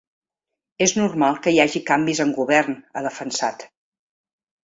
[0.85, 3.67] És normal que hi hagi canvis en govern, ha defensat.